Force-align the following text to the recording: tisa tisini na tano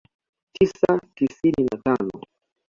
tisa 0.53 0.99
tisini 1.15 1.63
na 1.65 1.77
tano 1.83 2.21